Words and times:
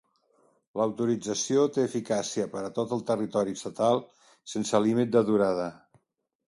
L'autorització 0.79 1.65
té 1.75 1.83
eficàcia 1.89 2.47
per 2.55 2.65
a 2.65 2.73
tot 2.81 2.97
el 2.99 3.05
territori 3.11 3.57
estatal, 3.59 4.03
sense 4.57 4.85
límit 4.89 5.15
de 5.19 5.27
durada. 5.33 5.71